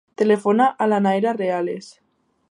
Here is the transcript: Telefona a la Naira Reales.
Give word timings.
Telefona 0.19 0.65
a 0.65 0.87
la 0.93 0.99
Naira 1.07 1.33
Reales. 1.37 1.91